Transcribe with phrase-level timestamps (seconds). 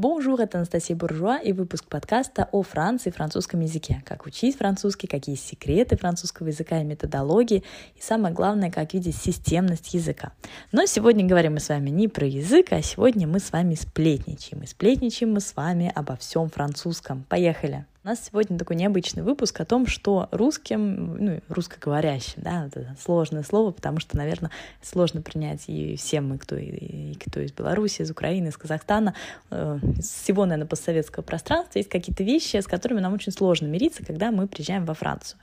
[0.00, 4.02] Bonjour, это Анастасия Буржуа и выпуск подкаста о Франции и французском языке.
[4.06, 7.64] Как учить французский, какие секреты французского языка и методологии,
[7.96, 10.32] и самое главное, как видеть системность языка.
[10.72, 14.62] Но сегодня говорим мы с вами не про язык, а сегодня мы с вами сплетничаем.
[14.62, 17.26] И сплетничаем мы с вами обо всем французском.
[17.28, 17.84] Поехали!
[18.02, 23.42] У нас сегодня такой необычный выпуск о том, что русским, ну, русскоговорящим, да, это сложное
[23.42, 28.10] слово, потому что, наверное, сложно принять и всем мы, кто, и, кто из Беларуси, из
[28.10, 29.14] Украины, из Казахстана,
[29.50, 34.02] э, из всего, наверное, постсоветского пространства, есть какие-то вещи, с которыми нам очень сложно мириться,
[34.02, 35.38] когда мы приезжаем во Францию.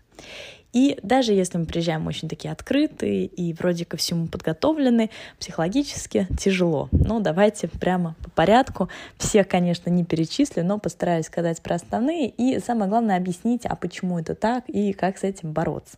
[0.78, 5.10] И даже если мы приезжаем очень такие открытые и вроде ко всему подготовлены,
[5.40, 6.88] психологически тяжело.
[6.92, 8.88] Ну, давайте прямо по порядку.
[9.18, 12.30] Всех, конечно, не перечислю, но постараюсь сказать про основные.
[12.30, 15.98] И самое главное объяснить, а почему это так и как с этим бороться.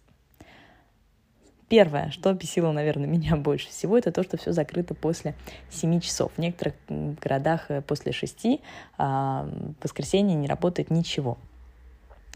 [1.67, 5.35] Первое, что бесило, наверное, меня больше всего, это то, что все закрыто после
[5.71, 6.31] 7 часов.
[6.38, 8.61] В некоторых городах э, после 6
[8.97, 11.38] а в воскресенье не работает ничего.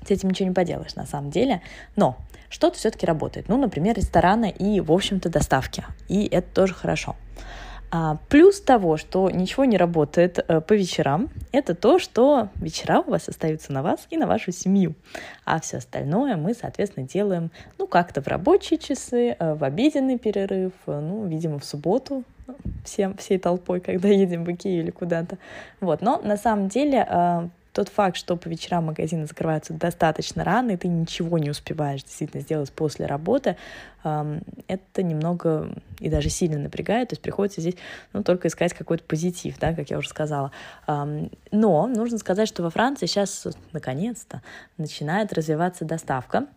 [0.06, 1.62] С этим ничего не поделаешь на самом деле.
[1.96, 2.18] Но
[2.50, 3.50] что-то все-таки работает.
[3.50, 5.84] Ну, например, рестораны и, в общем-то, доставки.
[6.08, 7.16] И это тоже хорошо.
[7.96, 13.12] А, плюс того, что ничего не работает а, по вечерам, это то, что вечера у
[13.12, 14.96] вас остаются на вас и на вашу семью.
[15.46, 20.74] А все остальное мы, соответственно, делаем, ну, как-то в рабочие часы, а, в обеденный перерыв,
[20.88, 22.24] а, ну, видимо, в субботу,
[22.84, 25.38] всем, всей толпой, когда едем в Икею или куда-то.
[25.80, 26.02] Вот.
[26.02, 30.88] Но на самом деле тот факт, что по вечерам магазины закрываются достаточно рано, и ты
[30.88, 33.58] ничего не успеваешь действительно сделать после работы,
[34.04, 37.76] это немного и даже сильно напрягает, то есть приходится здесь
[38.12, 40.52] ну, только искать какой-то позитив, да, как я уже сказала.
[40.88, 44.42] Но нужно сказать, что во Франции сейчас наконец-то
[44.78, 46.48] начинает развиваться доставка,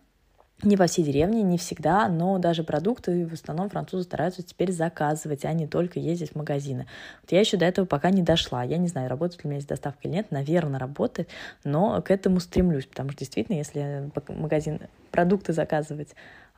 [0.63, 5.45] не во всей деревне, не всегда, но даже продукты в основном французы стараются теперь заказывать,
[5.45, 6.87] а не только ездить в магазины.
[7.21, 8.63] Вот я еще до этого пока не дошла.
[8.63, 10.31] Я не знаю, работает ли у меня здесь доставка или нет.
[10.31, 11.29] Наверное, работает,
[11.63, 16.09] но к этому стремлюсь, потому что действительно, если магазин продукты заказывать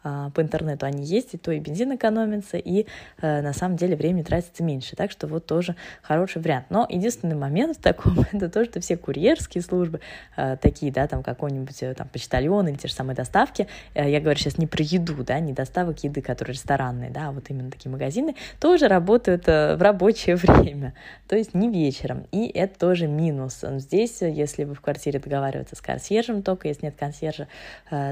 [0.04, 2.86] по интернету они ездят, то и бензин экономится, и
[3.22, 4.96] э, на самом деле время тратится меньше.
[4.96, 6.68] Так что вот тоже хороший вариант.
[6.70, 10.00] Но единственный момент в таком, это то, что все курьерские службы,
[10.38, 14.40] э, такие, да, там какой-нибудь э, там почтальон или те же самые доставки, я говорю
[14.40, 17.92] сейчас не про еду, да, не доставок еды, которые ресторанные, да, а вот именно такие
[17.92, 20.94] магазины, тоже работают в рабочее время,
[21.28, 22.26] то есть не вечером.
[22.32, 23.64] И это тоже минус.
[23.64, 27.48] Здесь, если вы в квартире договариваетесь с консьержем только, если нет консьержа,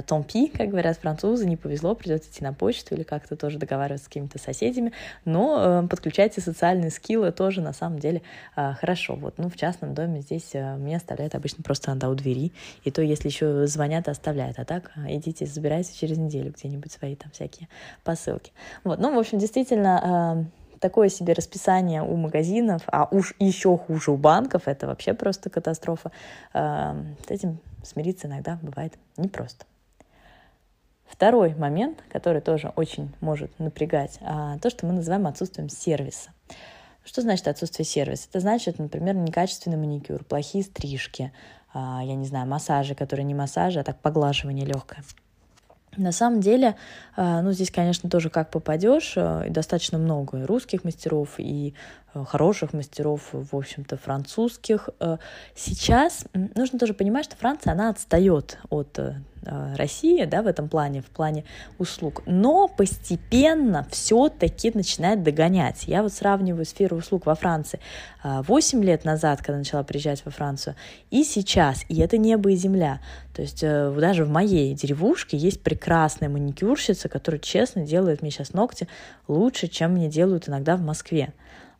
[0.05, 4.05] томпи, как говорят французы, не повезло, повезло, придется идти на почту или как-то тоже договариваться
[4.05, 4.91] с какими-то соседями,
[5.25, 8.21] но э, подключайте социальные скиллы тоже на самом деле
[8.55, 9.15] э, хорошо.
[9.15, 12.51] Вот, ну, в частном доме здесь э, мне оставляют обычно просто надо у двери,
[12.83, 17.15] и то, если еще звонят, оставляют, а так э, идите, забирайте через неделю где-нибудь свои
[17.15, 17.67] там всякие
[18.03, 18.51] посылки.
[18.83, 24.11] Вот, ну, в общем, действительно, э, такое себе расписание у магазинов, а уж еще хуже
[24.11, 26.11] у банков, это вообще просто катастрофа.
[26.53, 26.95] Э,
[27.27, 29.65] с этим смириться иногда бывает непросто.
[31.09, 36.31] Второй момент, который тоже очень может напрягать, а, то, что мы называем отсутствием сервиса.
[37.03, 38.27] Что значит отсутствие сервиса?
[38.29, 41.31] Это значит, например, некачественный маникюр, плохие стрижки,
[41.73, 45.03] а, я не знаю, массажи, которые не массажи, а так поглаживание легкое.
[45.95, 46.75] На самом деле,
[47.15, 49.15] а, ну, здесь, конечно, тоже как попадешь,
[49.49, 51.73] достаточно много русских мастеров, и
[52.25, 54.89] хороших мастеров, в общем-то, французских.
[55.55, 58.99] Сейчас нужно тоже понимать, что Франция, она отстает от
[59.49, 61.45] Э, России, да, в этом плане, в плане
[61.77, 65.85] услуг, но постепенно все-таки начинает догонять.
[65.87, 67.79] Я вот сравниваю сферу услуг во Франции
[68.23, 70.75] 8 э, лет назад, когда начала приезжать во Францию,
[71.11, 72.99] и сейчас, и это небо и земля.
[73.33, 78.53] То есть э, даже в моей деревушке есть прекрасная маникюрщица, которая честно делает мне сейчас
[78.53, 78.87] ногти
[79.29, 81.31] лучше, чем мне делают иногда в Москве.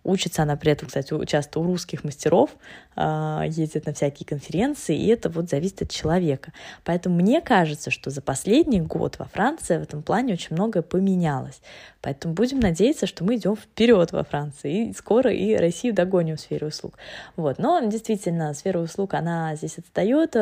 [0.07, 2.51] Учится она при этом, кстати, часто у русских мастеров,
[2.95, 6.53] э, ездит на всякие конференции, и это вот зависит от человека.
[6.85, 11.59] Поэтому мне кажется, что за последний год во Франции в этом плане очень многое поменялось.
[12.01, 16.39] Поэтому будем надеяться, что мы идем вперед во Франции, и скоро и Россию догоним в
[16.39, 16.97] сфере услуг.
[17.35, 17.59] Вот.
[17.59, 20.38] Но действительно, сфера услуг, она здесь отстает.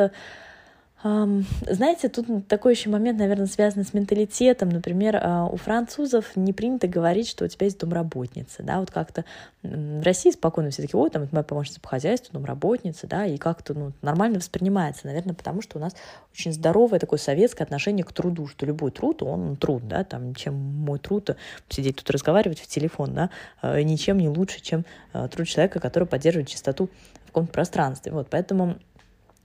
[1.70, 4.70] Знаете, тут такой еще момент, наверное, связанный с менталитетом.
[4.70, 9.24] Например, а, у французов не принято говорить, что у тебя есть домработница, да, вот как-то
[9.62, 13.74] в России спокойно все таки ой, там, моя помощница по хозяйству, домработница, да, и как-то,
[13.74, 15.94] ну, нормально воспринимается, наверное, потому что у нас
[16.32, 20.54] очень здоровое такое советское отношение к труду, что любой труд, он труд, да, там, чем
[20.54, 21.36] мой труд,
[21.68, 23.30] сидеть тут разговаривать в телефон, да,
[23.62, 26.88] а, ничем не лучше, чем а, труд человека, который поддерживает чистоту
[27.24, 28.76] в каком-то пространстве, вот, поэтому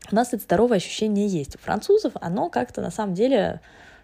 [0.09, 1.55] у нас это здоровое ощущение есть.
[1.55, 3.61] У французов оно как-то на самом деле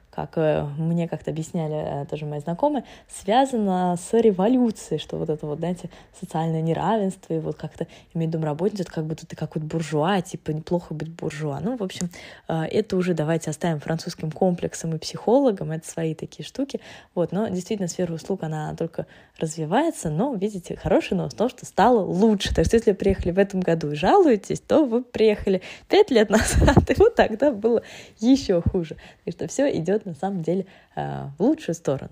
[0.09, 5.45] как э, мне как-то объясняли э, тоже мои знакомые, связано с революцией, что вот это
[5.45, 10.21] вот, знаете, социальное неравенство и вот как-то иметь домработницу, это как будто ты какой-то буржуа,
[10.21, 11.59] типа неплохо быть буржуа.
[11.61, 12.09] Ну, в общем,
[12.47, 16.79] э, это уже давайте оставим французским комплексом и психологам, это свои такие штуки.
[17.13, 19.05] Вот, но действительно сфера услуг, она только
[19.39, 22.55] развивается, но, видите, хорошая новость в том, что стало лучше.
[22.55, 26.29] Так что если вы приехали в этом году и жалуетесь, то вы приехали пять лет
[26.31, 27.83] назад, и вот тогда было
[28.19, 28.97] еще хуже.
[29.25, 30.65] Так что все идет на самом деле
[30.95, 32.11] э, в лучшую сторону.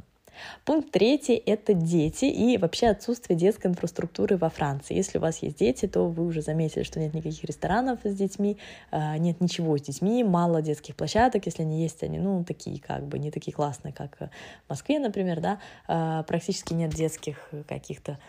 [0.63, 4.95] Пункт третий— это дети и вообще отсутствие детской инфраструктуры во Франции.
[4.95, 8.57] Если у вас есть дети, то вы уже заметили, что нет никаких ресторанов с детьми,
[8.91, 13.05] э, нет ничего с детьми, мало детских площадок, если они есть, они, ну, такие как
[13.05, 18.19] бы, не такие классные, как в Москве, например, да, э, практически нет детских каких-то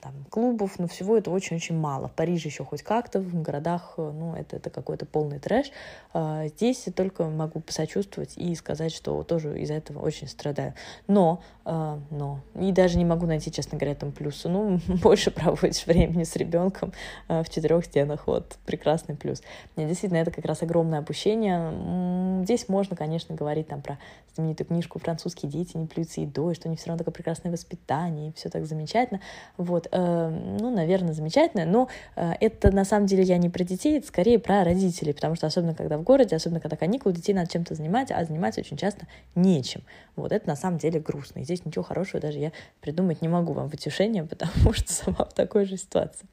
[0.00, 2.06] там, клубов, но всего это очень-очень мало.
[2.06, 5.72] В Париже еще хоть как-то, в городах, э, ну, это, это какой-то полный трэш.
[6.12, 10.74] А, здесь я только могу посочувствовать и сказать, что тоже из-за этого очень страдаю.
[11.08, 14.48] Но, а, но, и даже не могу найти, честно говоря, там плюсы.
[14.48, 16.92] Ну, больше проводишь времени с ребенком
[17.26, 19.42] а, в четырех стенах, вот, прекрасный плюс.
[19.74, 22.44] Нет, действительно, это как раз огромное опущение.
[22.44, 23.98] Здесь можно, конечно, говорить там про
[24.36, 28.32] знаменитую книжку «Французские дети не плюются едой», что они все равно такое прекрасное воспитание, и
[28.34, 29.20] все так замечательно.
[29.56, 33.98] Вот, э, ну, наверное, замечательно, но э, это на самом деле я не про детей,
[33.98, 37.50] это скорее про родителей, потому что особенно когда в городе, особенно когда каникулы, детей надо
[37.50, 39.82] чем-то занимать, а заниматься очень часто нечем.
[40.14, 41.40] Вот, это на самом деле грустно.
[41.40, 45.24] И здесь ничего хорошего даже я придумать не могу вам в утешение, потому что сама
[45.24, 46.26] в такой же ситуации.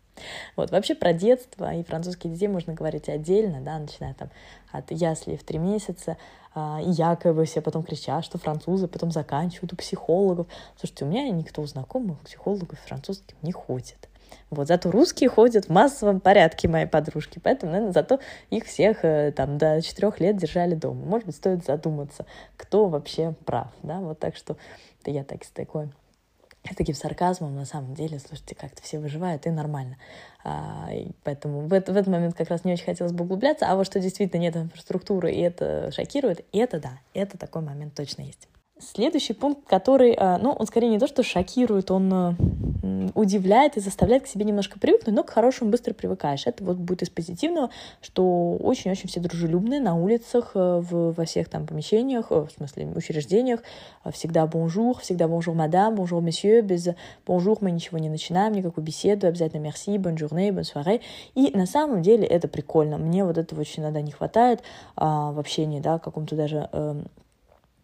[0.56, 4.30] Вот, вообще про детство и французских детей можно говорить отдельно, да, начиная там
[4.72, 6.18] от ясли в три месяца,
[6.56, 10.48] якобы все потом кричат, что французы потом заканчивают у психологов.
[10.78, 14.10] Слушайте, у меня никто у знакомых психологов французских не ходит.
[14.50, 17.40] Вот, зато русские ходят в массовом порядке, мои подружки.
[17.44, 18.20] Поэтому, наверное, зато
[18.50, 21.06] их всех э, там до четырех лет держали дома.
[21.06, 22.26] Может быть, стоит задуматься,
[22.58, 24.58] кто вообще прав, да, вот так что
[25.02, 25.90] это я так с такой
[26.78, 29.98] таким сарказмом, на самом деле, слушайте, как-то все выживают, и нормально.
[30.44, 33.76] А, и поэтому в, в этот момент как раз не очень хотелось бы углубляться, а
[33.76, 38.24] вот что действительно нет инфраструктуры, и это шокирует, и это да, это такой момент точно
[38.24, 38.48] есть.
[38.84, 42.36] Следующий пункт, который, а, ну, он скорее не то, что шокирует, он а,
[43.16, 46.46] удивляет и заставляет к себе немножко привыкнуть, но к хорошему быстро привыкаешь.
[46.46, 47.70] Это вот будет из позитивного,
[48.02, 52.88] что очень-очень все дружелюбные на улицах, э, в, во всех там помещениях, э, в смысле
[52.96, 53.62] учреждениях,
[54.04, 56.90] э, всегда bonjour, всегда bonjour madame, bonjour monsieur, без
[57.26, 60.18] bonjour мы ничего не начинаем, никакую беседу, обязательно merci, bonne
[60.62, 61.02] soirée.
[61.36, 62.98] И на самом деле это прикольно.
[62.98, 64.62] Мне вот этого очень иногда не хватает
[64.96, 67.04] а, в общении, да, каком-то даже э, ну,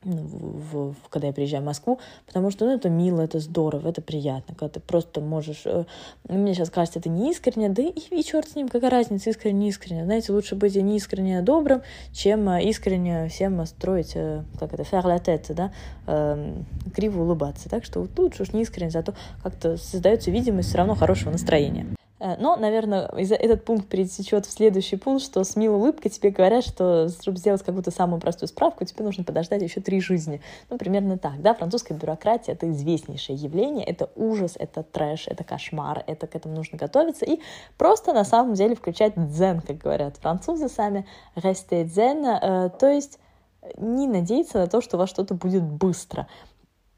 [0.03, 4.01] в, в, когда я приезжаю в Москву, потому что ну, это мило, это здорово, это
[4.01, 5.63] приятно, когда ты просто можешь...
[5.65, 5.85] Э,
[6.27, 9.59] мне сейчас кажется, это не искренне, да и, и черт с ним, какая разница, искренне,
[9.59, 10.05] не искренне.
[10.05, 11.81] Знаете, лучше быть не искренне добрым,
[12.13, 15.71] чем э, искренне всем строить, э, как это, faire la tête, да,
[16.07, 16.53] э,
[16.95, 17.69] криво улыбаться.
[17.69, 19.13] Так что вот лучше уж не зато
[19.43, 21.98] как-то создается видимость все равно хорошего настроения.
[22.19, 26.63] Э, но, наверное, этот пункт пересечет в следующий пункт, что с милой улыбкой тебе говорят,
[26.63, 30.41] что чтобы сделать какую-то самую простую справку, тебе нужно подождать еще три жизни.
[30.69, 36.03] Ну, примерно так, да, французская бюрократия— это известнейшее явление, это ужас, это трэш, это кошмар,
[36.07, 37.39] это к этому нужно готовиться и
[37.77, 41.05] просто на самом деле включать дзен, как говорят французы сами,
[41.35, 43.19] rester дзен, э, то есть
[43.77, 46.27] не надеяться на то, что у вас что-то будет быстро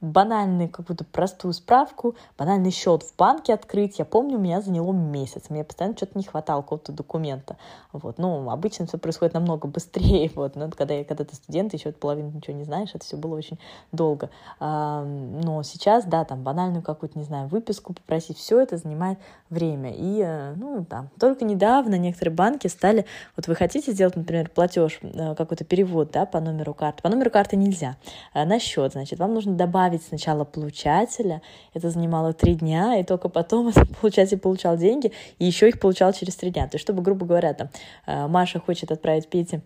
[0.02, 4.00] банальную какую-то простую справку, банальный счет в банке открыть.
[4.00, 5.50] Я помню, у меня заняло месяц.
[5.50, 7.58] Мне постоянно что-то не хватало какого-то документа.
[7.94, 8.18] Вот.
[8.18, 10.30] Ну, обычно все происходит намного быстрее.
[10.42, 10.56] Вот.
[10.56, 13.60] Но когда, я, когда ты студент, еще половину ничего не знаешь, это все было очень
[13.92, 14.30] долго.
[14.60, 19.92] Но сейчас, да, там банальную какую-то, не знаю, выписку попросить, все это занимает время.
[19.94, 25.00] И, э, ну, там, только недавно некоторые банки стали, вот вы хотите сделать, например, платеж,
[25.04, 27.04] э, какой-то перевод, да, по номеру карты.
[27.04, 27.98] По номеру карты нельзя.
[28.34, 31.42] А на счет, значит, вам нужно добавить добавить сначала получателя.
[31.74, 36.14] Это занимало три дня, и только потом этот получатель получал деньги, и еще их получал
[36.14, 36.68] через три дня.
[36.68, 37.70] То есть, чтобы, грубо говоря, там,
[38.08, 39.62] э, Маша хочет отправить Пете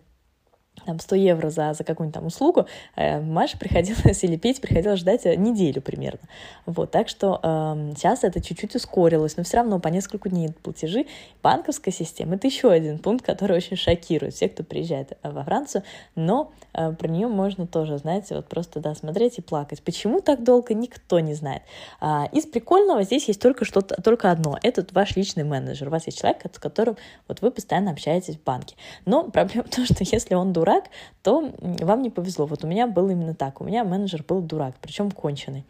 [0.84, 2.66] там 100 евро за, за какую-нибудь там услугу,
[2.96, 6.20] э, Маша приходилось, или Петя приходилось ждать э, неделю примерно.
[6.66, 11.06] Вот, так что э, сейчас это чуть-чуть ускорилось, но все равно по несколько дней платежи.
[11.42, 15.82] Банковская система— это еще один пункт, который очень шокирует всех, кто приезжает э, во Францию,
[16.14, 19.82] но э, про нее можно тоже, знаете, вот просто, да, смотреть и плакать.
[19.82, 21.62] Почему так долго, никто не знает.
[22.00, 24.58] А, из прикольного здесь есть только что-то, только одно.
[24.62, 25.88] Это ваш личный менеджер.
[25.88, 26.96] У вас есть человек, с которым
[27.28, 28.76] вот вы постоянно общаетесь в банке.
[29.04, 30.84] Но проблема в том, что если он дурак, дурак,
[31.22, 32.46] то вам не повезло.
[32.46, 33.60] Вот у меня было именно так.
[33.60, 35.64] У меня менеджер был дурак, причем конченый.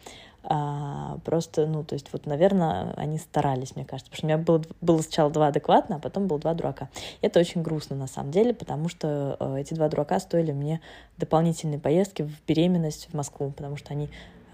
[0.49, 4.39] А, просто, ну, то есть вот, наверное, они старались, мне кажется, потому что у меня
[4.39, 6.89] было, было сначала два адекватно, а потом было два дурака.
[7.21, 10.81] Это очень грустно на самом деле, потому что э, эти два дурака стоили мне
[11.19, 14.09] дополнительные поездки в беременность в Москву, потому что они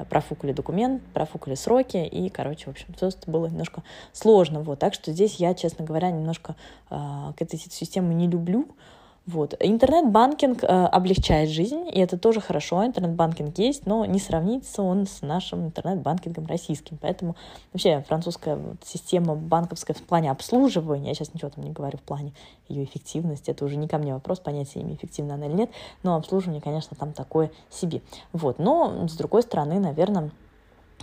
[0.08, 3.82] профукали документ, профукали сроки, и, короче, в общем, все это было немножко
[4.14, 6.56] сложно, вот, так что здесь я, честно говоря, немножко
[6.88, 6.96] э,
[7.36, 8.66] к этой системе не люблю,
[9.24, 9.54] вот.
[9.60, 12.84] Интернет-банкинг э, облегчает жизнь, и это тоже хорошо.
[12.84, 16.98] Интернет-банкинг есть, но не сравнится он с нашим интернет-банкингом российским.
[17.00, 17.36] Поэтому
[17.72, 22.32] вообще французская система банковская в плане обслуживания, я сейчас ничего там не говорю в плане
[22.68, 25.70] ее эффективности, это уже не ко мне вопрос, понятия ими эффективна она или нет,
[26.02, 28.02] но обслуживание, конечно, там такое себе.
[28.32, 28.58] Вот.
[28.58, 30.32] Но, с другой стороны, наверное,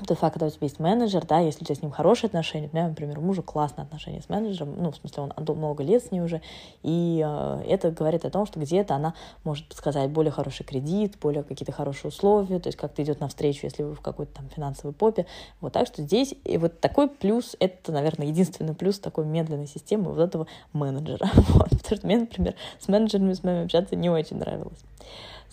[0.05, 2.69] тот факт, когда у тебя есть менеджер, да, если у тебя с ним хорошие отношения,
[2.71, 6.03] у меня, например, у мужа классные отношения с менеджером, ну, в смысле, он много лет
[6.03, 6.41] с ней уже,
[6.83, 9.13] и э, это говорит о том, что где-то она
[9.43, 13.83] может подсказать более хороший кредит, более какие-то хорошие условия, то есть как-то идет навстречу, если
[13.83, 15.25] вы в какой-то там финансовой попе,
[15.61, 20.11] вот так что здесь, и вот такой плюс, это, наверное, единственный плюс такой медленной системы
[20.11, 24.37] вот этого менеджера, вот, потому что мне, например, с менеджерами с моими общаться не очень
[24.37, 24.79] нравилось.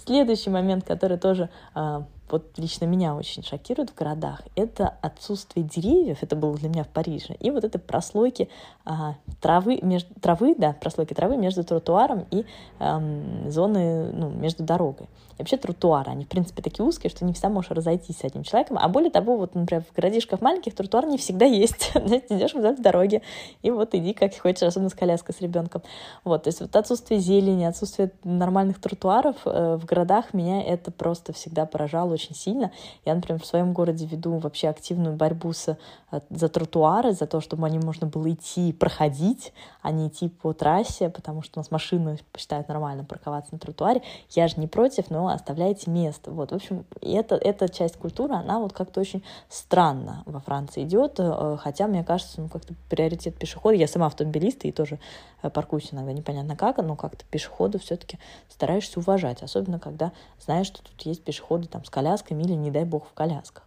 [0.04, 6.22] Следующий момент, который тоже а, вот лично меня очень шокирует в городах, это отсутствие деревьев,
[6.22, 8.48] это было для меня в Париже, и вот это прослойки
[8.84, 12.44] а, травы, между, травы, да, прослойки травы между тротуаром и
[12.78, 15.08] эм, зоны, ну, между дорогой.
[15.38, 18.42] И вообще тротуары, они, в принципе, такие узкие, что не всегда можешь разойтись с этим
[18.42, 22.54] человеком, а более того, вот, например, в городишках маленьких тротуар не всегда есть, ты идешь
[22.54, 23.22] вдоль дороги,
[23.62, 25.82] и вот иди как хочешь, особенно с коляской, с ребенком.
[26.24, 31.32] Вот, то есть вот отсутствие зелени, отсутствие нормальных тротуаров э, в городах меня это просто
[31.32, 32.72] всегда поражало очень сильно.
[33.04, 35.76] Я, например, в своем городе веду вообще активную борьбу с,
[36.10, 40.52] э, за тротуары, за то, чтобы они можно было идти, проходить, а не идти по
[40.52, 44.02] трассе, потому что у нас машины считают нормально парковаться на тротуаре.
[44.30, 46.30] Я же не против, но оставляйте место.
[46.30, 51.16] Вот, в общем, это, эта часть культуры, она вот как-то очень странно во Франции идет,
[51.18, 53.76] э, хотя, мне кажется, ну, как-то приоритет пешехода.
[53.76, 54.98] Я сама автомобилист и тоже
[55.42, 58.18] э, паркуюсь иногда непонятно как, но как-то пешеходу все-таки
[58.48, 62.84] стараешься уважать, особенно когда знаешь, что тут есть пешеходы там с колясками или, не дай
[62.84, 63.64] бог, в колясках.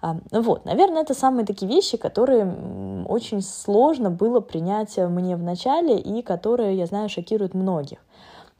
[0.00, 5.98] А, вот, наверное, это самые такие вещи, которые очень сложно было принять мне в начале
[5.98, 7.98] и которые, я знаю, шокируют многих.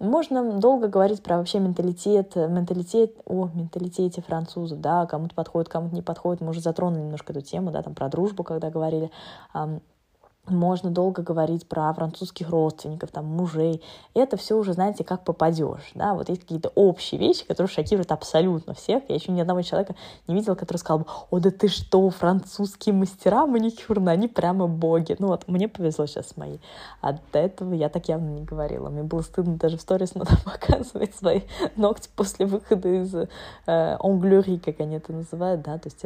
[0.00, 6.02] Можно долго говорить про вообще менталитет, менталитет, о менталитете французов, да, кому-то подходит, кому-то не
[6.02, 6.40] подходит.
[6.40, 9.10] Мы уже затронули немножко эту тему, да, там про дружбу, когда говорили.
[10.46, 13.82] Можно долго говорить про французских родственников, там, мужей.
[14.12, 15.90] Это все уже, знаете, как попадешь.
[15.94, 16.12] Да?
[16.12, 19.02] Вот есть какие-то общие вещи, которые шокируют абсолютно всех.
[19.08, 19.94] Я еще ни одного человека
[20.26, 25.16] не видела, который сказал бы, о, да ты что, французские мастера маникюрные, они прямо боги.
[25.18, 26.60] Ну вот, мне повезло сейчас с моей.
[27.00, 28.90] А до этого я так явно не говорила.
[28.90, 31.40] Мне было стыдно даже в сторис надо показывать свои
[31.74, 36.04] ногти после выхода из э, онглюри, как они это называют, да, то есть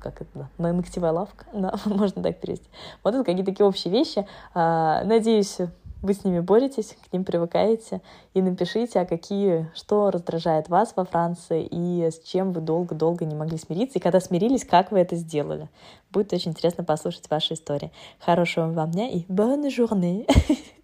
[0.00, 2.68] как это, да, ногтевая лавка, да, можно так перевести.
[3.02, 4.26] Вот это какие-то такие общие вещи.
[4.54, 5.58] А, надеюсь,
[6.02, 8.00] вы с ними боретесь, к ним привыкаете,
[8.34, 13.34] и напишите, а какие, что раздражает вас во Франции, и с чем вы долго-долго не
[13.34, 15.68] могли смириться, и когда смирились, как вы это сделали.
[16.10, 17.92] Будет очень интересно послушать ваши истории.
[18.18, 20.26] Хорошего вам дня и bonne journée!